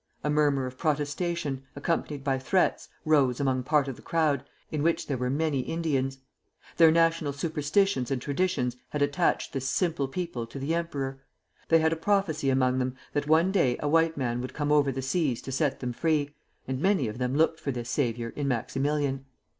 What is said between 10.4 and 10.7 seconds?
to